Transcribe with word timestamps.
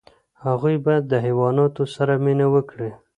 هغوی 0.45 0.75
باید 0.85 1.03
د 1.07 1.13
حیواناتو 1.25 1.83
سره 1.95 2.13
مینه 2.23 2.47
وکړي. 2.53 2.91